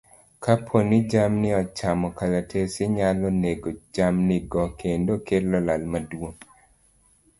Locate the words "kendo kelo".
4.79-5.57